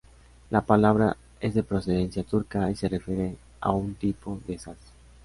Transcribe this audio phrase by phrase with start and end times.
[0.49, 4.77] La palabra es de procedencia turca y se refiere a un tipo de "saz".